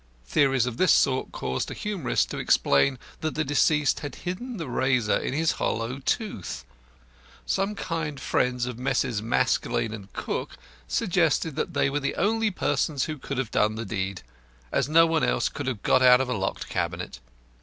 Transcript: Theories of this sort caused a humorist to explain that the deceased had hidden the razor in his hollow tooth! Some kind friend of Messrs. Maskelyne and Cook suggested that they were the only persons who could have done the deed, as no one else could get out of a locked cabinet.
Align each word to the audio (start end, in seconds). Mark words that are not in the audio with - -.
Theories 0.25 0.65
of 0.65 0.77
this 0.77 0.91
sort 0.91 1.31
caused 1.31 1.69
a 1.69 1.75
humorist 1.75 2.31
to 2.31 2.39
explain 2.39 2.97
that 3.19 3.35
the 3.35 3.43
deceased 3.43 3.99
had 3.99 4.15
hidden 4.15 4.57
the 4.57 4.67
razor 4.67 5.17
in 5.17 5.31
his 5.33 5.51
hollow 5.51 5.99
tooth! 5.99 6.65
Some 7.45 7.75
kind 7.75 8.19
friend 8.19 8.65
of 8.65 8.79
Messrs. 8.79 9.21
Maskelyne 9.21 9.93
and 9.93 10.11
Cook 10.13 10.57
suggested 10.87 11.55
that 11.55 11.75
they 11.75 11.87
were 11.91 11.99
the 11.99 12.15
only 12.15 12.49
persons 12.49 13.03
who 13.03 13.19
could 13.19 13.37
have 13.37 13.51
done 13.51 13.75
the 13.75 13.85
deed, 13.85 14.23
as 14.71 14.89
no 14.89 15.05
one 15.05 15.23
else 15.23 15.49
could 15.49 15.83
get 15.83 16.01
out 16.01 16.19
of 16.19 16.29
a 16.29 16.33
locked 16.33 16.67
cabinet. 16.67 17.19